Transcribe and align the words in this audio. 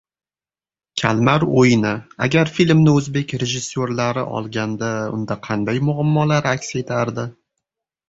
«Kalmar 1.01 1.45
o‘yini»- 1.63 1.91
Agar 2.29 2.51
filmni 2.57 2.95
o‘zbek 3.01 3.37
rejissyorlari 3.45 4.27
olganda 4.41 4.93
unda 5.21 5.41
qanday 5.49 5.87
muammolar 5.93 6.53
aks 6.57 6.77
etardi? 6.85 7.33